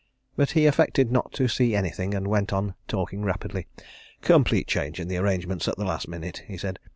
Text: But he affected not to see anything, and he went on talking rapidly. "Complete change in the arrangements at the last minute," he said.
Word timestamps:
But 0.35 0.53
he 0.57 0.65
affected 0.65 1.11
not 1.11 1.31
to 1.33 1.47
see 1.47 1.75
anything, 1.75 2.15
and 2.15 2.25
he 2.25 2.29
went 2.31 2.51
on 2.51 2.73
talking 2.87 3.21
rapidly. 3.23 3.67
"Complete 4.21 4.65
change 4.65 4.99
in 4.99 5.09
the 5.09 5.17
arrangements 5.17 5.67
at 5.67 5.77
the 5.77 5.85
last 5.85 6.07
minute," 6.07 6.41
he 6.47 6.57
said. 6.57 6.79